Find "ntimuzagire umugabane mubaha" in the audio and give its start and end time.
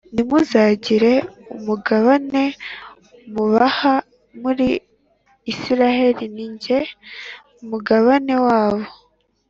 0.13-3.93